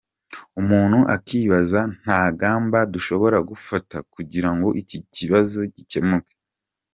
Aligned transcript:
Umuntu 0.61 0.99
akibaza 1.15 1.81
nta 2.01 2.21
ngamba 2.33 2.79
dushobora 2.93 3.37
gufata 3.49 3.95
kugira 4.13 4.49
ngo 4.55 4.67
iki 4.81 4.97
kibazo 5.15 5.59
gikemuke?”. 5.75 6.35